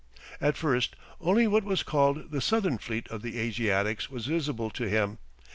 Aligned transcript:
At 0.41 0.57
first, 0.57 0.95
only 1.19 1.45
what 1.45 1.63
was 1.63 1.83
called 1.83 2.31
the 2.31 2.41
Southern 2.41 2.79
fleet 2.79 3.07
of 3.09 3.21
the 3.21 3.37
Asiatics 3.39 4.09
was 4.09 4.25
visible 4.25 4.71
to 4.71 4.89
him. 4.89 5.19